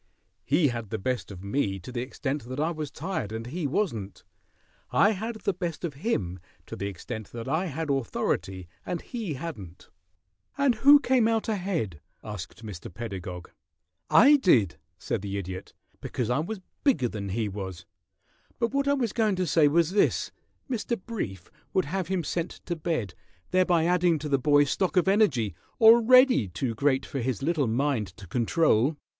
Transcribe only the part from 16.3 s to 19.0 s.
I was bigger than he was; but what I